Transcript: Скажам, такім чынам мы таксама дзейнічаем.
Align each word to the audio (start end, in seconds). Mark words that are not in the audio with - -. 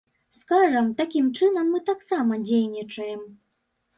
Скажам, 0.35 0.87
такім 1.01 1.27
чынам 1.41 1.69
мы 1.75 1.79
таксама 1.91 2.39
дзейнічаем. 2.47 3.21